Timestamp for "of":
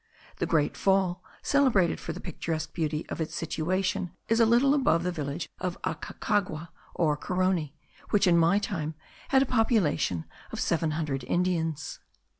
3.09-3.21, 5.59-5.79, 10.51-10.59